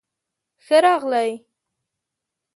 ښۀ 0.65 0.77
راغلئ 0.85 1.31